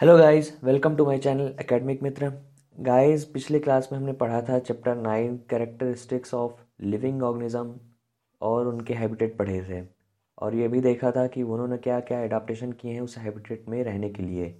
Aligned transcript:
Hello 0.00 0.16
guys 0.18 0.50
welcome 0.64 0.96
to 0.96 1.04
my 1.06 1.18
channel 1.18 1.54
academic 1.60 2.02
Mitra 2.02 2.28
guys 2.78 3.24
पिछले 3.24 3.58
class 3.60 3.88
में 3.92 3.98
हमने 3.98 4.12
पढ़ा 4.12 4.40
था 4.48 4.58
chapter 4.58 4.96
nine 4.96 5.36
characteristics 5.50 6.34
of 6.34 6.52
living 6.84 7.22
organism 7.22 7.78
और 8.40 8.66
उनके 8.68 8.94
हैबिटेट 8.94 9.36
पढ़े 9.38 9.60
थे। 9.64 9.80
और 10.38 10.54
ये 10.54 10.68
भी 10.68 10.80
देखा 10.80 11.10
था 11.10 11.26
कि 11.26 11.42
उन्होंने 11.42 11.78
क्या 11.78 12.00
क्या 12.00 12.18
एडाप्टेशन 12.20 12.72
किए 12.72 12.92
हैं 12.92 13.00
उस 13.00 13.16
हैबिटेट 13.18 13.68
में 13.68 13.82
रहने 13.84 14.10
के 14.10 14.22
लिए। 14.22 14.54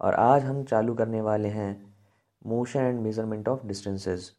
और 0.00 0.14
आज 0.14 0.44
हम 0.44 0.62
चालू 0.64 0.94
करने 0.94 1.20
वाले 1.20 1.48
हैं 1.48 1.72
motion 2.46 2.80
and 2.80 3.00
measurement 3.00 3.48
of 3.48 3.66
distances 3.66 4.30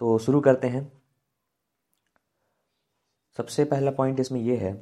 तो 0.00 0.16
शुरू 0.18 0.40
करते 0.40 0.68
हैं। 0.68 0.90
सबसे 3.38 3.64
पहला 3.64 3.90
पॉइंट 3.92 4.20
इसमें 4.20 4.40
यह 4.40 4.60
है 4.60 4.74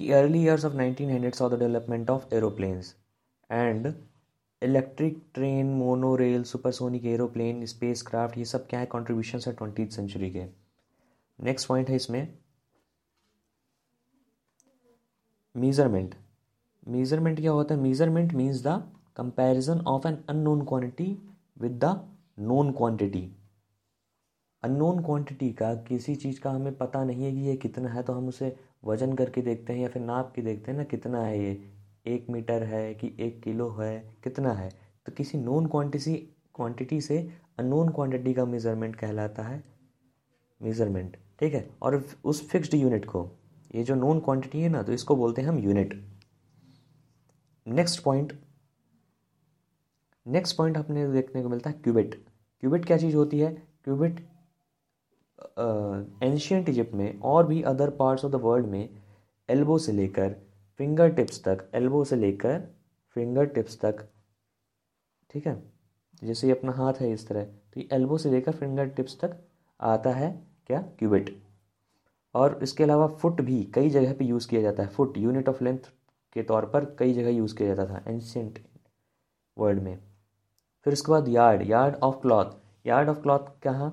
कि 0.00 0.10
early 0.12 0.42
years 0.42 0.64
of 0.64 0.74
nineteen 0.74 1.10
1900 1.10 1.38
saw 1.38 1.50
the 1.52 1.58
development 1.58 2.10
of 2.10 2.34
aeroplanes 2.34 2.94
and 3.50 3.92
electric 4.62 5.22
train 5.34 5.66
monorail 6.16 6.42
supersonic 6.42 7.04
aeroplane 7.04 7.64
spacecraft 8.02 8.38
ये 8.38 8.44
सब 8.44 8.66
क्या 8.68 8.80
है 8.80 8.86
कॉन्ट्रीब्यूशन 8.86 9.40
है 9.46 9.52
ट्वेंटी 9.52 9.86
सेंचुरी 9.86 10.30
के। 10.30 10.44
नेक्स्ट 11.38 11.68
पॉइंट 11.68 11.88
है 11.88 11.96
इसमें 11.96 12.38
मीजरमेंट 15.54 16.14
मीजरमेंट 16.88 17.40
क्या 17.40 17.50
होता 17.50 17.74
है? 17.74 17.80
Measurement 17.80 18.32
means 18.32 18.62
the 18.66 18.82
comparison 19.16 19.80
of 19.80 20.06
an 20.08 20.22
unknown 20.28 20.64
quantity 20.64 21.10
with 21.60 21.84
the 21.84 21.98
known 22.38 22.72
quantity 22.72 23.28
unknown 24.62 25.02
quantity 25.04 25.52
का 25.52 25.74
किसी 25.74 26.14
चीज़ 26.16 26.40
का 26.40 26.50
हमें 26.50 26.76
पता 26.76 27.04
नहीं 27.04 27.24
है 27.24 27.32
कि 27.32 27.38
ये 27.38 27.56
कितना 27.56 27.88
है 27.88 28.02
तो 28.02 28.12
हम 28.12 28.28
उसे 28.28 28.56
वज़न 28.82 29.12
करके 29.12 29.42
देखते 29.42 29.72
हैं 29.72 29.80
या 29.80 29.88
फिर 29.88 30.02
नाप 30.02 30.32
के 30.36 30.42
देखते 30.42 30.70
हैं 30.70 30.78
ना, 30.78 30.84
कितना 30.84 31.22
है 31.22 31.38
ये? 31.38 31.60
एक 32.06 32.26
मीटर 32.30 32.62
है 32.64 32.94
कि 32.94 33.14
एक 33.20 33.40
किलो 33.42 33.68
है, 33.70 33.98
कितना 34.24 34.52
है? 34.52 34.68
तो 35.06 35.12
किसी 35.12 35.38
नोन 35.38 35.66
क्वांटिटी 35.66 36.14
क्वांटिटी 36.54 37.00
से 37.00 37.18
अननोन 37.58 37.88
क्वांटिटी 37.88 38.34
का 38.34 38.44
मेज़रमेंट 38.44 38.96
कहलाता 38.96 39.42
है 39.42 39.62
मेज़रमेंट 40.60 41.16
ठीक 41.40 41.54
है? 41.54 41.68
और 41.82 42.04
उस 42.24 42.48
फिक्स्ड 42.48 42.74
यूनिट 42.74 43.04
को, 43.04 43.28
ये 43.74 43.82
जो 43.84 43.94
नोन 43.94 44.20
क्वांटिटी 44.20 44.60
है 44.60 44.68
ना 44.68 44.82
तो 44.82 44.92
इसको 44.92 45.16
बोलते 45.16 45.42
हैं 45.42 45.48
हम 45.48 45.58
unit 45.58 45.94
next 47.66 48.02
point 48.02 48.32
next 50.26 50.56
point 50.56 50.76
अपने 50.76 51.06
देखने 51.12 51.42
को 51.42 51.48
मिलता 51.48 51.70
है 51.70 51.80
क्यूबिट 51.84 52.14
क्यूबिट 52.62 52.84
क्या 52.84 52.96
चीज़ 52.96 53.16
होती 53.16 53.38
है? 53.38 53.52
क्यूबिट 53.84 54.20
एंशियंट 56.22 56.68
इजिप्ट 56.68 56.94
में 56.94 57.20
और 57.20 57.46
भी 57.46 57.62
other 57.64 57.90
parts 57.98 58.24
of 58.24 58.32
the 58.32 58.40
world 58.42 58.66
में 58.66 58.88
एल्बो 59.48 59.78
से 59.78 59.92
लेकर 59.92 60.34
फिंगर 60.80 61.10
टिप्स 61.10 61.42
तक 61.44 61.68
एल्बो 61.74 62.04
से 62.04 62.16
लेकर 62.16 62.60
फिंगर 63.16 63.46
टिप्स 63.46 63.78
तक, 63.80 64.04
ठीक 65.30 65.46
है? 65.46 65.62
जैसे 66.22 66.46
ये 66.46 66.52
अपना 66.52 66.72
हाथ 66.72 67.00
है 67.00 67.12
इस 67.12 67.26
तरह 67.28 67.44
तो 67.44 67.80
ये 67.80 67.88
एल्बो 67.92 68.18
से 68.18 68.30
लेकर 68.30 68.52
फिंगर 68.52 68.88
टिप्स 68.88 69.18
तक 69.20 69.36
आता 69.80 70.10
है 70.12 70.30
क्या? 70.66 70.80
क्यूबिट 70.98 71.36
और 72.34 72.58
इसके 72.62 72.84
अलावा 72.84 73.06
फुट 73.06 73.40
भी 73.40 73.62
कई 73.74 73.90
जगह 73.90 74.12
पे 74.14 74.24
यूज़ 74.24 74.48
किया 74.48 74.62
जाता 74.62 74.82
है 74.82 74.88
फुट 74.88 75.18
यूनिट 75.18 75.48
ऑफ़ 75.48 75.62
लेंथ 75.64 75.90
के 76.36 76.42
तौर 76.42 76.66
पर 76.66 76.84
कई 76.98 77.12
जगह 77.14 77.30
यूज़ 77.30 77.54
किया 77.56 77.74
जाता 77.74 77.94
था 77.94 78.02
एंशियंट 78.08 78.58
वर्ल्ड 79.56 79.82
में। 79.82 79.98
फिर 80.86 80.92
उसके 80.92 81.12
बाद 81.12 81.28
yard 81.28 81.62
yard 81.68 81.94
of 81.96 82.20
cloth 82.22 82.86
yard 82.86 83.08
of 83.08 83.20
cloth 83.22 83.48
कहाँ? 83.62 83.90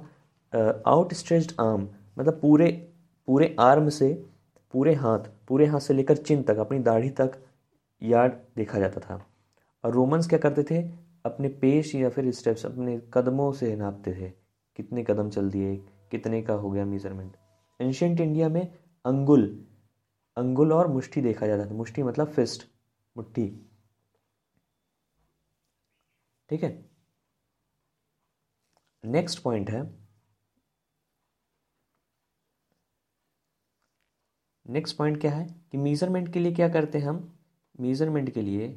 आउट 0.53 1.13
स्ट्रेच्ड 1.13 1.51
आर्म 1.59 1.87
मतलब 2.19 2.39
पूरे 2.41 2.71
पूरे 3.27 3.55
आर्म 3.59 3.89
से, 3.89 4.13
पूरे 4.73 4.93
हाथ 4.93 5.19
पूरे 5.47 5.65
हाथ 5.65 5.79
से 5.79 5.93
लेकर 5.93 6.17
चिन 6.17 6.43
तक, 6.43 6.57
अपनी 6.57 6.79
दाढ़ी 6.79 7.09
तक 7.09 7.37
यार्ड 8.01 8.33
देखा 8.55 8.79
जाता 8.79 9.01
था। 9.01 9.25
और 9.83 9.93
रोमन्स 9.93 10.27
क्या 10.27 10.39
करते 10.39 10.63
थे? 10.63 10.81
अपने 11.25 11.49
पेश 11.61 11.93
या 11.95 12.09
फिर 12.09 12.31
स्टेप्स 12.31 12.65
अपने 12.65 12.99
कदमों 13.13 13.51
से 13.51 13.75
नापते 13.75 14.13
थे। 14.13 14.29
कितने 14.75 15.03
कदम 15.03 15.29
चल 15.29 15.49
दिए, 15.49 15.75
कितने 16.11 16.41
का 16.41 16.53
हो 16.53 16.71
गया 16.71 16.85
मेज़रमेंट 16.85 17.35
एंशियंट 17.79 18.19
इंडिया 18.21 18.49
में 18.49 18.67
अंगुल 19.05 19.65
अंगुल 20.37 20.73
और 20.73 20.87
मुष्टि 20.87 21.21
देखा 21.21 21.47
जाता 21.47 21.69
था। 21.69 21.73
मुष्टि 21.73 22.03
मतलब 22.03 22.27
फिस्ट 22.27 22.67
मुट्ठी। 23.17 23.47
ठीक 26.49 26.63
है? 26.63 26.85
नेक्स्ट 29.03 29.41
पॉइंट 29.43 29.69
है 29.69 30.04
नेक्स्ट 34.65 34.97
पॉइंट 34.97 35.19
क्या 35.21 35.31
है? 35.31 35.45
कि 35.71 35.77
मीज़रमेंट 35.77 36.31
के 36.33 36.39
लिए 36.39 36.51
क्या 36.53 36.67
करते 36.69 36.97
हैं 36.97 37.07
हम? 37.07 37.31
मीज़रमेंट 37.79 38.29
के 38.33 38.41
लिए 38.41 38.67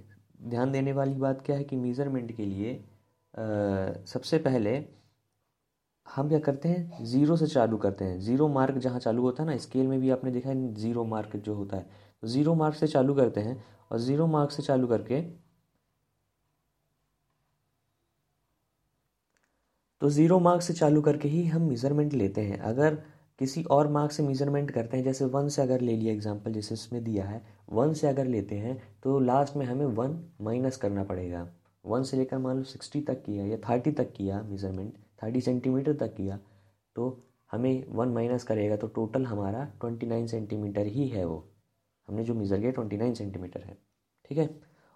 ध्यान 0.44 0.72
देने 0.72 0.93
वाली 0.93 1.15
बात 1.16 1.43
क्या 1.47 1.56
है 1.56 1.65
कि 1.65 1.76
मीज़रमेंट 1.76 2.32
के 2.37 2.44
लिए 2.44 2.75
आ, 3.34 4.04
सबसे 4.06 4.38
पहले 4.38 4.76
हम 6.06 6.28
क्या 6.28 6.38
करते 6.38 6.69
हैं? 6.69 7.04
ज़ीरो 7.04 7.37
से 7.37 7.47
चालू 7.47 7.76
करते 7.76 8.04
हैं। 8.04 8.19
ज़ीरो 8.21 8.49
मार्क 8.49 8.78
जहाँ 8.78 8.99
चालू 9.00 9.22
होता 9.22 9.43
है 9.43 9.49
ना 9.49 9.56
स्केल 9.59 9.87
में 9.87 10.00
भी 10.00 10.10
आपने 10.10 10.31
देखा 10.31 10.49
है 10.50 10.75
ज़ीरो 10.75 11.04
मार्क 11.04 11.37
जो 11.38 11.54
होता 11.54 11.76
है। 11.76 11.87
तो 12.22 12.28
ज़ीरो 12.28 12.55
मार्क 12.55 12.75
से 12.76 12.87
चालू 12.87 13.15
करते 13.15 13.41
हैं 13.41 13.62
और 13.91 13.99
ज़ीरो 13.99 14.26
मार्क 14.26 14.50
से 14.50 14.62
चालू 14.62 14.87
करके 14.87 15.20
तो 20.03 20.09
ज़ीरो 20.10 20.38
मार्क 20.41 20.62
से 20.62 20.72
चालू 20.75 21.00
करके 21.03 21.28
ही 21.28 21.44
हम 21.47 21.62
मेज़रमेंट 21.62 22.12
लेते 22.15 22.41
हैं। 22.41 22.59
अगर 22.60 22.99
किसी 23.38 23.62
और 23.65 23.88
मार्क 23.88 24.12
से 24.12 24.22
मेज़रमेंट 24.22 24.71
करते 24.71 24.97
हैं, 24.97 25.04
जैसे 25.04 25.25
वन 25.26 25.49
से 25.49 25.62
अगर 25.62 25.81
ले 25.81 25.97
लिया 25.97 26.12
एग्ज़ाम्पल 26.12 26.53
जैसे 26.53 26.75
इसमें 26.75 27.03
दिया 27.04 27.25
है 27.25 27.41
वन 27.71 27.93
से 27.94 28.09
अगर 28.09 28.26
लेते 28.26 28.54
हैं 28.56 28.76
तो 29.03 29.19
लास्ट 29.21 29.56
में 29.56 29.65
हमें 29.66 29.87
वन 29.87 30.19
माइनस 30.43 30.76
करना 30.76 31.04
पड़ेगा। 31.04 31.47
वन 31.84 32.03
से 32.03 32.16
लेकर 32.16 32.38
मान 32.38 32.56
लो 32.56 32.62
सिक्सटी 32.65 33.00
तक 33.03 33.22
किया 33.25 33.44
या 33.47 33.56
थर्टी 33.69 33.91
तक 33.93 34.12
किया 34.12 34.43
मेज़रमेंट 34.43 34.93
थर्टी 35.22 35.41
सेंटीमीटर 35.41 35.94
तक 35.97 36.15
किया 36.15 36.38
तो 36.97 37.06
हमें 37.50 37.84
वन 37.88 38.09
माइनस 38.09 38.44
करेगा 38.44 38.76
तो 38.76 38.87
टोटल 38.88 39.25
हमारा 39.26 39.65
ट्वेंटी 39.81 40.06
नाइन 40.06 40.26
सेंटीमीटर 40.26 40.87
ही 40.87 41.06
है 41.09 41.25
वो। 41.25 41.44
हमने 42.09 42.25
जो 42.25 42.34
मेज़र 42.34 42.60
किया 42.60 42.70
ट्वेंटी 42.70 42.97
नाइन 42.97 43.15
सेंटीमीटर 43.15 43.60
है। 43.60 43.76
ठीक 44.25 44.38
है? 44.38 44.49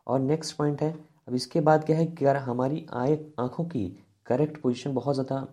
और 0.06 0.20
नेक्स्ट 0.20 0.56
पॉइंट 0.56 0.82
है, 0.82 0.92
अब 1.28 1.34
इसके 1.34 1.60
बाद 1.60 1.84
क्या 1.84 1.97
है 1.97 2.06
कि 2.09 2.24
हमारी 2.24 2.86
आए, 2.92 3.19
आँखों 3.38 3.64
की 3.66 3.86
करेक्ट 4.26 4.60
पोजिशन 4.62 4.94
बहुत 4.94 5.14
ज़्यादा 5.14 5.47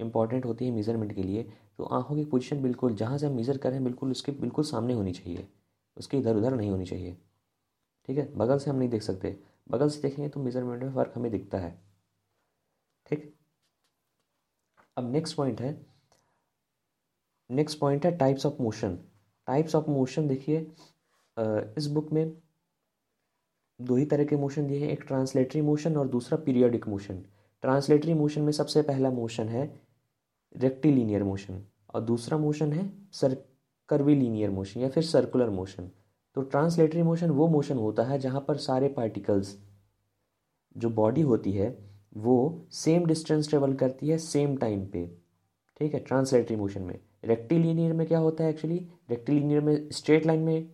इंपॉर्टेंट 0.00 0.44
होती 0.44 0.66
है 0.66 0.70
मेज़रमेंट 0.72 1.14
के 1.14 1.22
लिए 1.22 1.48
तो 1.78 1.84
आँखों 1.84 2.16
की 2.16 2.24
पोजीशन 2.24 2.62
बिल्कुल, 2.62 2.94
जहाँ 2.94 3.18
से 3.18 3.26
हम 3.26 3.32
मेज़र 3.32 3.58
करें 3.58 3.82
बिल्कुल 3.84 4.10
उसके, 4.10 4.32
बिल्कुल 4.32 4.64
सामने 4.64 4.94
होनी 4.94 5.12
चाहिए। 5.12 5.46
उसके 5.96 6.18
इधर 6.18 6.36
उधर 6.36 6.54
नहीं 6.54 6.70
होनी 6.70 6.86
चाहिए। 6.86 7.16
ठीक 8.08 8.18
है? 8.18 8.32
बगल 8.34 8.58
से 8.58 8.70
हम 8.70 8.76
नहीं 8.76 8.88
देख 8.88 9.02
सकते। 9.02 9.36
बगल 9.68 9.88
से 9.88 10.00
देखेंगे 10.02 10.28
तो 10.28 10.40
मेज़रमेंट 10.40 10.82
में 10.82 10.92
फ़र्क 10.94 11.12
हमें 11.16 11.30
दिखता 11.32 11.58
है। 11.58 11.70
ठीक? 13.06 13.32
अब 14.96 15.10
नेक्स्ट 15.12 15.36
पॉइंट 15.36 15.60
है। 15.60 15.76
नेक्स्ट 17.50 17.78
पॉइंट 17.78 18.06
है 18.06 18.16
types 18.18 18.46
of 18.46 18.62
motion 18.62 18.98
types 19.48 19.74
of 19.74 19.90
motion 19.90 20.28
देखिए 20.28 20.58
इस 21.78 21.86
बुक 21.86 22.12
में 22.12 22.32
दो 23.80 23.96
ही 23.96 24.04
तरह 24.04 24.24
के 24.24 24.36
मोशन 24.36 24.66
दिए 24.66 24.78
हैं। 24.80 24.88
एक 24.90 25.02
ट्रांसलेटरी 25.06 25.60
मोशन 25.62 25.96
और 25.96 26.08
दूसरा 26.08 26.38
पीरियडिक 26.44 26.86
मोशन 26.88 27.22
ट्रांसलेटरी 27.62 28.14
मोशन 28.14 28.42
में 28.42 28.52
सबसे 28.52 28.82
पहला 28.82 29.10
मोशन 29.10 29.48
है 29.48 29.66
रेक्टिलीनियर 30.56 31.24
मोशन 31.24 31.62
और 31.94 32.00
दूसरा 32.00 32.38
मोशन 32.38 32.72
है 32.72 32.90
सर 33.12 33.36
कर्वीलीनियर 33.88 34.50
मोशन 34.50 34.80
या 34.80 34.88
फिर 34.88 35.02
सर्कुलर 35.02 35.50
मोशन 35.50 35.90
तो 36.34 36.42
ट्रांसलेटरी 36.42 37.02
मोशन 37.02 37.30
वो 37.30 37.48
मोशन 37.48 37.76
होता 37.76 38.02
है 38.02 38.18
जहाँ 38.18 38.44
पर 38.48 38.56
सारे 38.56 38.88
पार्टिकल्स 38.88 39.56
जो 40.76 40.90
बॉडी 40.90 41.20
होती 41.20 41.52
है, 41.52 41.78
वो 42.16 42.66
सेम 42.70 43.06
डिस्टेंस 43.06 43.48
ट्रेवल 43.48 43.74
करती 43.74 44.08
है 44.08 44.18
सेम 44.18 44.56
टाइम 44.56 44.86
पे। 44.86 45.06
ठीक 45.78 45.94
है? 45.94 46.00
ट्रांसलेटरी 46.00 46.56
मोशन 46.56 46.82
में। 46.82 46.98
रेक्टिलीनियर 47.24 47.92
में 47.92 48.06
क्या 48.06 48.18
होता 48.18 48.44
है 48.44 48.50
एक्चुअली 48.50 48.88
रेक्टिलीनियर 49.10 49.60
में 49.60 49.90
स्ट्रेट 49.90 50.26
लाइन 50.26 50.40
में 50.40 50.68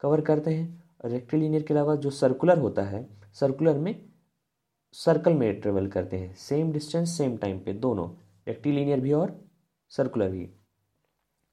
कवर 0.00 0.20
करते 0.20 0.54
हैं। 0.54 0.84
और 1.04 1.10
रेक्टिलीनियर 1.10 1.62
के 1.62 1.74
अलावा 1.74 1.96
जो 1.96 2.10
सर्कुलर 2.10 2.58
होता 2.58 2.82
है 2.82 3.06
सर्कुलर 3.34 3.78
में 3.78 4.04
सर्कल 4.92 5.34
में 5.34 5.60
ट्रेवल 5.60 5.86
करते 5.86 6.16
हैं। 6.16 6.34
सेम 6.34 6.72
डिस्टेंस 6.72 7.16
सेम 7.18 7.36
टाइम 7.36 7.58
पे, 7.58 7.72
दोनों। 7.72 8.08
रेक्टिलीनियर 8.46 9.00
भी 9.00 9.12
और 9.12 9.40
सर्कुलर 9.92 10.30
भी। 10.30 10.48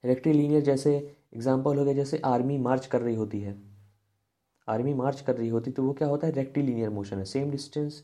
रेक्टिलीनियर 0.04 0.62
जैसे 0.62 0.96
एग्ज़ाम्पल 1.34 1.78
हो 1.78 1.84
गया, 1.84 1.94
जैसे 1.94 2.20
आर्मी 2.24 2.58
मार्च 2.58 2.86
कर 2.86 3.02
रही 3.02 3.14
होती 3.14 3.40
है। 3.40 3.56
आर्मी 4.68 4.94
मार्च 4.94 5.20
कर 5.20 5.36
रही 5.36 5.48
होती 5.48 5.70
तो 5.72 5.82
वो 5.82 5.92
क्या 5.92 6.08
होता 6.08 6.26
है? 6.26 6.32
रेक्टिलीनियर 6.32 6.90
मोशन 6.90 7.18
है। 7.18 7.24
सेम 7.24 7.50
डिस्टेंस 7.50 8.02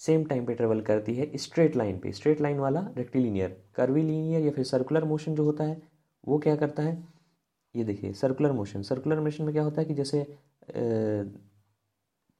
सेम 0.00 0.24
टाइम 0.24 0.44
पे 0.46 0.54
ट्रेवल 0.54 0.80
करती 0.80 1.14
है 1.14 1.36
स्ट्रेट 1.38 1.76
लाइन 1.76 1.98
पे। 1.98 2.12
स्ट्रेट 2.12 2.40
लाइन 2.40 2.58
वाला 2.58 2.80
रेक्टिलीनियर 2.96 3.56
कर्वीलीनियर 3.76 4.42
या 4.42 4.50
फिर 4.52 4.64
सर्कुलर 4.64 5.04
मोशन 5.04 5.34
जो 5.34 5.44
होता 5.44 5.64
है, 5.64 5.80
वो 6.24 6.38
क्या 6.38 6.56
करता 6.56 6.82
है? 6.82 6.96
ये 7.74 7.84
देखिए 7.84 8.12
सर्कुलर 8.14 8.52
मोशन 8.52 8.82
सर्कुलर 8.82 9.20
मोशन 9.20 9.44
में 9.44 9.52
क्या 9.52 9.62
होता 9.62 9.80
है 9.80 9.86
कि 9.86 9.94
जैसे 9.94 10.22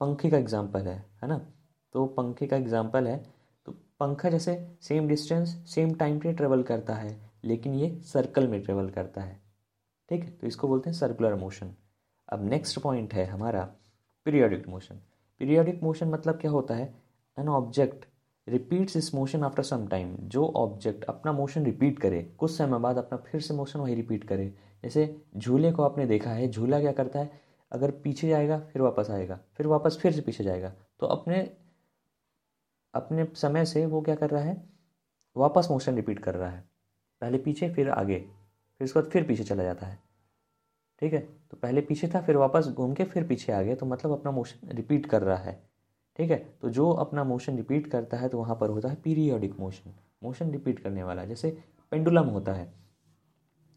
पंखे 0.00 0.30
का 0.30 0.38
एग्ज़ाम्पल 0.38 0.80
है 0.80 0.96
है 1.22 1.28
ना? 1.28 1.38
तो 1.94 2.06
पंखे 2.08 2.46
का 2.46 2.56
एग्ज़ाम्पल 2.56 3.06
है 3.06 3.16
पंखा 4.00 4.28
जैसे 4.30 4.56
सेम 4.82 5.08
डिस्टेंस 5.08 5.48
सेम 5.66 5.94
टाइम 5.94 6.18
पे 6.18 6.32
ट्रेवल 6.32 6.62
करता 6.62 6.94
है, 6.94 7.16
लेकिन 7.44 7.74
ये 7.74 7.90
सर्कल 8.04 8.46
में 8.48 8.62
ट्रेवल 8.62 8.90
करता 8.90 9.22
है। 9.22 9.40
ठीक 10.08 10.24
है? 10.24 10.30
तो 10.30 10.46
इसको 10.46 10.68
बोलते 10.68 10.90
हैं 10.90 10.96
सर्कुलर 10.96 11.34
मोशन 11.34 11.74
अब 12.28 12.44
नेक्स्ट 12.44 12.78
पॉइंट 12.78 13.14
है 13.14 13.24
हमारा 13.26 13.62
पीरियोडिक 14.26 14.68
मोशन 14.68 15.00
पीरियोडिक 15.40 15.82
मोशन 15.82 16.08
मतलब 16.08 16.38
क्या 16.40 16.50
होता 16.50 16.74
है? 16.74 16.94
एन 17.36 17.48
ऑब्जेक्ट 17.48 18.04
रिपीट्स 18.46 18.96
इस 18.96 19.14
मोशन 19.14 19.42
आफ्टर 19.44 19.62
सम 19.62 19.86
टाइम 19.86 20.16
जो 20.24 20.46
ऑब्जेक्ट 20.56 21.04
अपना 21.04 21.32
मोशन 21.32 21.64
रिपीट 21.64 21.98
करे, 21.98 22.22
कुछ 22.38 22.50
समय 22.50 22.78
बाद 22.78 22.98
अपना 22.98 23.18
फिर 23.18 23.40
से 23.40 23.54
मोशन 23.54 23.80
वही 23.80 23.94
रिपीट 23.94 24.24
करे। 24.24 24.46
जैसे 24.82 25.14
झूले 25.36 25.72
को 25.72 25.82
आपने 25.82 26.06
देखा 26.06 26.30
है, 26.30 26.50
झूला 26.50 26.80
क्या 26.80 26.92
करता 26.92 27.18
है? 27.18 27.30
अगर 27.72 27.90
पीछे 27.90 28.28
जाएगा, 28.28 28.58
फिर 28.72 28.82
वापस 28.82 29.10
आएगा, 29.10 29.38
फिर 29.56 29.66
वापस 29.66 29.98
फिर 29.98 30.12
से 30.12 30.20
पीछे 30.20 30.44
जाएगा। 30.44 30.72
तो 31.00 31.06
अपने 31.06 31.40
अपने 32.94 33.26
समय 33.35 33.64
से 33.64 33.85
वो 33.87 34.00
क्या 34.02 34.14
कर 34.14 34.31
रहा 34.31 34.43
है? 34.43 34.62
वापस 35.37 35.69
मोशन 35.70 35.96
रिपीट 35.96 36.19
कर 36.19 36.35
रहा 36.35 36.50
है। 36.50 36.61
पहले 37.23 37.38
पीछे, 37.38 37.69
फिर 37.70 37.90
आगे। 37.90 38.19
फिर 38.19 38.85
उसके 38.85 39.00
बाद 39.00 39.11
फिर 39.11 39.25
पीछे 39.25 39.44
चला 39.44 39.62
जाता 39.62 39.87
है। 39.87 39.99
ठीक 41.02 41.12
है? 41.12 41.20
तो 41.20 41.56
पहले 41.56 41.81
पीछे 41.81 42.08
था, 42.08 42.20
फिर 42.20 42.37
वापस 42.37 42.69
घूम 42.69 42.94
के 42.94 43.05
फिर 43.05 43.26
पीछे 43.26 43.52
आ 43.52 43.61
गया। 43.62 43.75
तो 43.75 43.87
मतलब 43.87 44.12
अपना 44.12 44.31
मोशन 44.31 44.69
रिपीट 44.69 45.06
कर 45.06 45.23
रहा 45.23 45.37
है। 45.37 45.52
ठीक 46.19 46.31
है? 46.31 46.37
तो 46.62 46.70
जो 46.70 46.90
अपना 46.93 47.25
मोशन 47.25 47.56
रिपीट 47.56 47.87
करता 47.87 48.17
है 48.17 48.29
तो 48.29 48.38
वहाँ 48.38 48.56
पर 48.56 48.70
होता 48.70 48.88
है 48.88 48.96
पीरियोडिक 49.02 49.58
मोशन 49.61 49.94
मोशन 50.23 50.50
रिपीट 50.50 50.79
करने 50.79 51.02
वाला, 51.02 51.25
जैसे 51.25 51.50
पेंडुलम 51.93 52.26
होता 52.26 52.52
है 52.52 52.73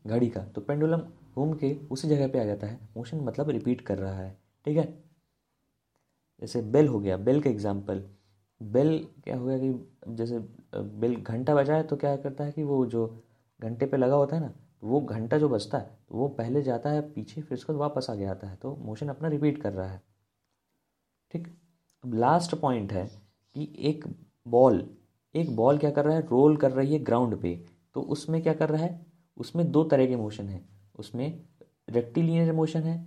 घड़ी 0.05 0.29
का। 0.29 0.43
तो 0.45 0.61
पेंडुलम 0.61 1.01
घूम 1.35 1.53
के 1.53 1.73
उसी 1.87 2.07
जगह 2.07 2.27
पे 2.27 2.39
आ 2.39 2.43
जाता 2.43 2.67
है। 2.67 2.79
मोशन 2.97 3.19
मतलब 3.19 3.49
रिपीट 3.49 3.81
कर 3.81 3.97
रहा 3.97 4.15
है। 4.15 4.31
ठीक 4.65 4.77
है? 4.77 4.85
जैसे 6.41 6.61
बेल 6.63 6.87
हो 6.87 6.99
गया। 6.99 7.17
बेल 7.17 7.41
का 7.41 7.49
एग्ज़ाम्पल 7.49 8.03
बेल 8.61 8.97
क्या 9.23 9.37
हो 9.37 9.45
गया 9.45 9.57
कि 9.57 10.15
जैसे 10.15 10.39
बेल 10.75 11.15
घंटा 11.15 11.55
बजा 11.55 11.75
है 11.75 11.83
तो 11.83 11.95
क्या 11.95 12.15
करता 12.15 12.43
है 12.43 12.51
कि 12.51 12.63
वो 12.63 12.85
जो 12.85 13.05
घंटे 13.59 13.85
पे 13.85 13.97
लगा 13.97 14.15
होता 14.15 14.35
है 14.35 14.41
ना 14.41 14.53
वो 14.83 15.01
घंटा 15.01 15.37
जो 15.37 15.49
बजता 15.49 15.77
है 15.77 15.97
तो 16.09 16.17
वो 16.17 16.27
पहले 16.29 16.61
जाता 16.61 16.89
है, 16.89 17.01
पीछे 17.03 17.41
फिर 17.41 17.57
उसके 17.57 17.73
बाद 17.73 17.79
वापस 17.79 18.07
आगे 18.09 18.25
आता 18.25 18.47
है 18.47 18.55
तो 18.55 18.75
मोशन 18.75 19.09
अपना 19.09 19.27
रिपीट 19.27 19.61
कर 19.61 19.73
रहा 19.73 19.87
है। 19.87 20.01
ठीक? 21.33 21.47
अब 22.03 22.13
लास्ट 22.13 22.55
पॉइंट 22.55 22.93
है 22.93 23.05
कि 23.55 23.67
एक 23.79 24.05
बॉल 24.45 24.83
एक 25.35 25.55
बॉल 25.55 25.77
क्या 25.77 25.91
कर 25.91 26.05
रहा 26.05 26.15
है 26.15 26.21
रोल 26.21 26.57
कर 26.57 26.71
रही 26.71 26.93
है 26.93 26.99
ग्राउंड 26.99 27.35
पे 27.41 27.55
तो 27.95 28.01
उसमें 28.01 28.41
क्या 28.43 28.53
कर 28.53 28.69
रहा 28.69 28.83
है, 28.83 29.05
उसमें 29.37 29.71
दो 29.71 29.83
तरह 29.83 30.05
के 30.07 30.15
मोशन 30.15 30.49
है। 30.49 30.61
उसमें 30.99 31.41
रेक्टिलिनियर 31.89 32.51
मोशन 32.53 32.81
है, 32.81 32.97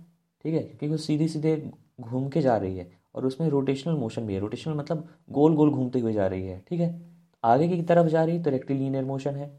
ठीक 0.45 0.53
है? 0.53 0.59
क्योंकि 0.59 0.87
वो 0.87 0.97
सीधे 0.97 1.27
सीधे 1.27 1.71
घूम 2.01 2.27
के 2.29 2.41
जा 2.41 2.57
रही 2.57 2.77
है 2.77 2.89
और 3.15 3.25
उसमें 3.25 3.47
रोटेशनल 3.49 3.95
मोशन 3.95 4.25
भी 4.27 4.33
है। 4.33 4.39
रोटेशनल 4.39 4.73
मतलब 4.73 5.07
गोल 5.31 5.55
गोल 5.55 5.69
घूमते 5.71 5.99
हुए 5.99 6.13
जा 6.13 6.27
रही 6.27 6.47
है, 6.47 6.59
ठीक 6.69 6.79
है? 6.79 7.01
आगे 7.43 7.67
की 7.67 7.81
तरफ़ 7.83 8.07
जा 8.07 8.23
रही 8.23 8.37
है 8.37 8.43
तो 8.43 8.49
रेक्टिलीनियर 8.49 9.03
मोशन 9.05 9.35
है। 9.35 9.51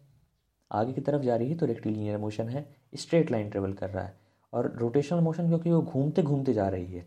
आगे 0.70 0.92
की 0.92 1.00
तरफ़ 1.00 1.22
जा 1.22 1.36
रही 1.36 1.48
है 1.50 1.56
तो 1.56 1.66
रेक्टिलिनियर 1.66 2.18
मोशन 2.18 2.48
है। 2.48 2.66
स्ट्रेट 2.94 3.30
लाइन 3.30 3.50
ट्रेवल 3.50 3.72
कर 3.72 3.90
रहा 3.90 4.04
है। 4.04 4.14
और 4.52 4.72
रोटेशनल 4.76 5.20
मोशन 5.20 5.48
क्योंकि 5.48 5.70
वो 5.70 5.80
घूमते 5.82 6.22
घूमते 6.22 6.52
जा 6.54 6.68
रही 6.68 6.86
है 6.86 7.06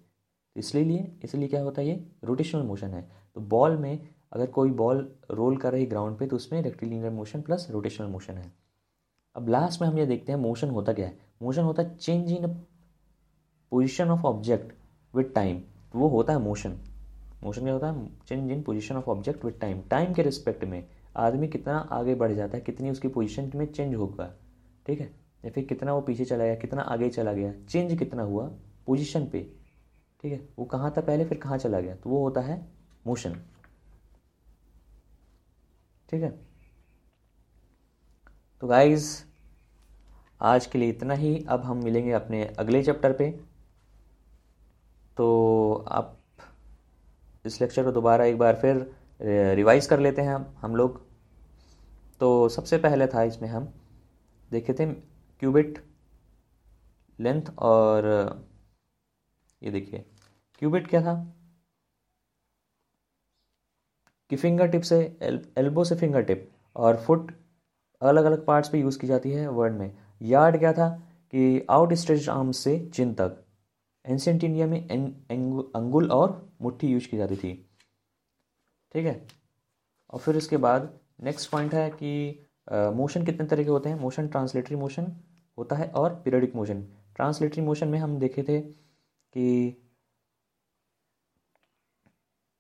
इसलिए 0.56 0.84
लिए, 0.84 1.12
इसलिए 1.24 1.48
क्या 1.48 1.62
होता 1.62 1.82
है 1.82 1.88
ये? 1.88 2.06
रोटेशनल 2.24 2.62
मोशन 2.62 2.88
है। 2.88 3.02
तो 3.36 3.42
बॉल 3.42 3.78
में 3.78 4.08
अगर 4.32 4.46
कोई 4.48 4.72
बॉल 4.72 4.98
रोल 5.32 5.58
कर 5.58 5.72
रही 5.72 5.86
ग्राउंड 5.86 6.18
पे 6.18 6.26
तो 6.28 6.36
उसमें 6.36 6.62
rectilinear 6.62 7.12
motion 7.12 7.42
plus 7.42 7.68
rotational 7.72 8.08
motion 8.08 8.34
है। 8.34 8.52
अब 9.36 9.50
लास्ट 9.50 9.82
में 9.82 9.88
हम 9.88 9.98
ये 10.00 10.06
देखते 10.06 10.32
हैं 10.32 10.40
मोशन 10.40 10.70
होता 10.70 10.94
क्या 10.94 11.08
है। 11.08 11.18
मोशन 11.42 11.62
होता 11.62 11.84
है 11.84 11.96
change 11.96 12.32
in 12.32 12.48
position 13.72 14.10
of 14.10 14.26
object 14.26 14.74
with 15.14 15.34
time 15.36 15.62
तो 15.94 16.00
वो 16.00 16.08
होता 16.08 16.34
है 16.34 16.40
मोशन 16.40 16.78
मोशन 17.44 17.64
क्या 17.64 17.74
होता 17.74 17.92
है? 17.92 18.08
Change 18.28 18.52
in 18.52 18.62
position 18.64 18.96
of 18.96 19.10
object 19.10 19.46
with 19.46 19.60
time 19.62 19.82
time 19.82 20.14
के 20.14 20.22
रिस्पेक्ट 20.22 20.64
में 20.64 20.84
आदमी 21.18 21.48
कितना 21.48 21.78
आगे 21.92 22.16
बढ़ 22.16 22.32
जाता 22.32 22.58
है, 22.58 22.64
कितनी 22.64 22.90
उसकी 22.90 23.08
पोजिशन 23.08 23.52
में 23.56 23.66
चेंज 23.66 23.96
होगा। 23.96 24.34
ठीक 24.86 25.00
है? 25.00 25.06
या 25.46 25.52
फिर 25.52 25.66
कितना 25.66 25.94
वो 25.94 26.02
पीछे 26.02 26.26
चला 26.26 26.44
गया, 26.46 26.56
कितना 26.56 26.82
आगे 26.82 27.10
चला 27.10 27.34
गया 27.34 27.54
चेंज 27.70 27.98
कितना 28.00 28.24
हुआ? 28.24 28.48
पोजिशन 28.88 29.28
पे। 29.28 29.42
ठीक 30.24 30.32
है? 30.34 30.40
वो 30.60 30.66
कहाँ 30.66 30.94
था 30.98 31.02
पहले, 31.02 31.26
फिर 31.26 31.38
कहाँ 31.38 31.58
चला 31.58 31.80
गया? 31.80 31.96
तो 31.96 32.10
वो 32.10 32.24
होता 32.24 32.42
है 32.42 32.62
मोशन 33.08 33.36
ठीक 36.10 36.24
है? 36.24 36.30
तो 38.62 38.68
गाइज़ 38.68 39.24
आज 40.42 40.66
के 40.66 40.78
लिए 40.80 40.90
इतना 40.90 41.14
ही। 41.14 41.46
अब 41.50 41.62
हम 41.62 41.84
मिलेंगे 41.84 42.12
अपने 42.12 42.44
अगले 42.60 42.84
चैप्टर 42.84 43.14
पे। 43.14 43.30
तो 45.20 45.86
आप 45.88 46.18
इस 47.46 47.60
लेक्चर 47.62 47.84
को 47.84 47.92
दोबारा 47.92 48.26
एक 48.26 48.38
बार 48.38 48.56
फिर 48.56 48.76
रिवाइज 49.56 49.88
कर 49.88 50.00
लेते 50.00 50.22
हैं 50.22 50.36
हम 50.58 50.76
लोग। 50.76 51.02
तो 52.20 52.28
सबसे 52.50 52.78
पहले 52.78 53.08
था 53.08 53.24
इसमें 53.24 53.48
हम 53.50 53.68
देखे 54.52 54.74
थे 54.74 54.86
क्यूबिट 55.42 55.84
लेंथ 57.20 57.42
और 57.60 58.08
ये 59.64 59.72
देखिए 59.72 60.06
क्यूबिट 60.60 60.88
क्या 60.88 61.02
था? 61.02 61.16
कि 64.30 64.36
फिंगर 64.36 64.68
टिप 64.68 64.82
से 64.82 65.00
एल, 65.22 65.44
एल्बो 65.58 65.84
से 65.84 65.96
फिंगर 65.96 66.22
टिप 66.22 66.50
और 66.76 66.98
फुट 66.98 67.32
अलग 68.02 68.26
अलग 68.26 68.46
पार्ट्स 68.46 68.70
पे 68.70 68.80
यूज़ 68.80 69.00
की 69.00 69.08
जाती 69.08 69.32
है 69.32 69.48
वर्ड 69.50 69.74
में। 69.74 69.92
यार्ड 70.22 70.60
क्या 70.60 70.74
था? 70.74 70.90
कि 71.34 71.66
आउट 71.70 71.94
स्ट्रेच 71.94 72.30
आर्म 72.30 72.52
से 72.52 72.80
चिन 72.94 73.14
तक। 73.14 73.44
एंशेंट 74.10 74.44
इंडिया 74.44 74.68
में 74.68 74.88
अंगुल 75.76 76.10
और 76.12 76.32
मुट्ठी 76.62 76.88
यूज़ 76.88 77.08
की 77.10 77.18
जाती 77.18 77.36
थी। 77.38 77.54
ठीक 78.94 79.06
है? 79.06 79.22
और 80.10 80.20
फिर 80.20 80.38
इसके 80.38 80.58
बाद 80.58 80.94
नेक्स्ट 81.24 81.50
पॉइंट 81.52 81.74
है 81.74 81.90
कि 81.92 82.46
मोशन 82.96 83.26
कितने 83.26 83.46
तरह 83.48 83.64
के 83.64 83.70
होते 83.70 83.90
हैं? 83.90 84.00
मोशन 84.00 84.28
ट्रांसलेटरी 84.28 84.76
मोशन 84.78 85.12
होता 85.58 85.76
है 85.76 85.88
और 85.92 86.14
पीरियडिक 86.26 86.56
मोशन 86.56 86.82
ट्रांसलेटरी 87.16 87.64
मोशन 87.64 87.88
में 87.88 88.00
हम 88.00 88.18
देखे 88.20 88.44
थे 88.44 88.60
कि 88.62 89.76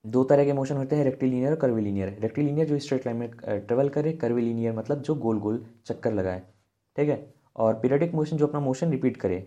दो 0.06 0.24
तरह 0.24 0.46
के 0.46 0.54
मोशन 0.54 0.78
होते 0.78 0.96
हैं 0.96 1.04
रेक्टिलीनियर 1.04 1.52
और 1.52 1.60
कर्विलीनियर 1.60 2.18
रेक्टिलीनियर 2.22 2.68
जो 2.68 2.80
स्ट्रेट 2.80 3.06
लाइन 3.06 3.18
में 3.18 3.30
ट्रेवल 3.40 3.90
करे 3.90 4.14
कर्विलीनियर 4.18 4.74
मतलब 4.76 5.02
जो 5.02 5.16
गोल 5.16 5.40
गोल 5.40 5.66
चक्कर 5.86 6.14
लगाए। 6.14 6.42
ठीक 6.98 7.10
है? 7.10 7.34
और 7.56 7.80
पीरियडिक 7.80 8.14
मोशन 8.16 8.38
जो 8.38 8.48
अपना 8.48 8.60
मोशन 8.60 8.92
रिपीट 8.92 9.18
करे। 9.18 9.40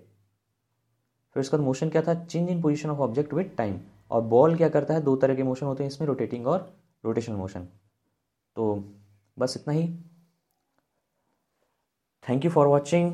फिर 1.36 1.40
उसका 1.40 1.58
मोशन 1.58 1.88
क्या 1.90 2.02
था? 2.02 2.14
Change 2.14 2.48
in 2.50 2.60
position 2.62 2.90
of 2.90 2.98
object 3.00 3.34
with 3.34 3.56
time 3.56 3.78
और 4.10 4.22
बॉल 4.24 4.56
क्या 4.56 4.68
करता 4.68 4.94
है? 4.94 5.00
दो 5.00 5.16
तरह 5.16 5.34
के 5.34 5.42
मोशन 5.42 5.66
होते 5.66 5.82
हैं 5.82 5.90
इसमें 5.90 6.06
रोटेटिंग 6.08 6.46
और 6.46 6.72
रोटेशनल 7.04 7.36
मोशन 7.36 7.66
तो 8.56 8.74
बस 9.36 9.56
इतना 9.56 9.74
ही। 9.74 9.86
थैंक 12.24 12.44
यू 12.44 12.50
फॉर 12.50 12.66
वॉचिंग 12.66 13.12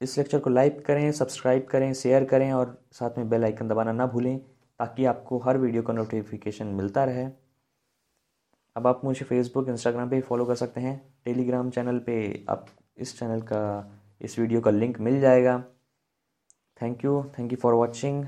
इस 0.00 0.16
लेक्चर 0.18 0.38
को 0.38 0.50
लाइक 0.50 0.84
करें 0.86 1.10
सब्सक्राइब 1.12 1.66
करें 1.70 1.92
शेयर 1.94 2.24
करें 2.24 2.52
और 2.52 2.76
साथ 2.92 3.18
में 3.18 3.28
बेल 3.30 3.44
आइकन 3.44 3.68
दबाना 3.68 3.92
ना 3.92 4.06
भूलें 4.06 4.38
ताकि 4.38 5.04
आपको 5.04 5.38
हर 5.38 5.58
वीडियो 5.58 5.82
का 5.82 5.92
नोटिफिकेशन 5.92 6.66
मिलता 6.66 7.04
रहे। 7.04 7.26
अब 8.76 8.86
आप 8.86 9.00
मुझे 9.04 9.24
फेसबुक 9.24 9.68
इंस्टाग्राम 9.68 10.10
पे 10.10 10.20
फॉलो 10.20 10.44
कर 10.44 10.54
सकते 10.54 10.80
हैं। 10.80 10.96
टेलीग्राम 11.24 11.70
चैनल 11.70 11.98
पे 11.98 12.44
आप 12.48 12.66
इस 12.96 13.18
चैनल 13.18 13.40
का, 13.42 13.90
इस 14.20 14.38
वीडियो 14.38 14.60
का 14.60 14.70
लिंक 14.70 15.00
मिल 15.00 15.20
जाएगा। 15.20 15.62
Thank 16.82 17.04
you 17.04 17.22
thank 17.38 17.52
you 17.52 17.58
for 17.62 17.74
watching 17.74 18.24